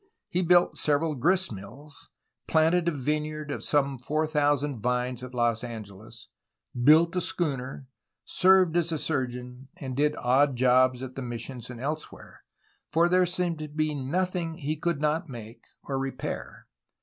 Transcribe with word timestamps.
He 0.29 0.41
built 0.41 0.79
several 0.79 1.13
grist 1.13 1.51
mills; 1.51 2.09
planted 2.47 2.87
a 2.87 2.91
vineyard 2.91 3.51
of 3.51 3.63
some 3.63 3.99
four 3.99 4.25
thousand 4.25 4.81
vines 4.81 5.21
at 5.21 5.35
Los 5.35 5.63
Angeles; 5.63 6.27
built 6.75 7.15
a 7.15 7.21
schooner; 7.21 7.85
served 8.25 8.75
as 8.75 8.91
a 8.91 8.97
surgeon; 8.97 9.67
and 9.77 9.95
did 9.95 10.15
odd 10.15 10.55
jobs 10.55 11.03
at 11.03 11.13
the 11.13 11.21
missions 11.21 11.69
and 11.69 11.79
elsewhere, 11.79 12.43
for 12.91 13.07
there 13.07 13.27
seemed 13.27 13.59
to 13.59 13.67
be 13.67 13.93
nothing 13.93 14.53
that 14.53 14.61
he 14.61 14.75
could 14.75 14.99
not 14.99 15.29
make 15.29 15.65
or 15.83 15.99
repair. 15.99 16.65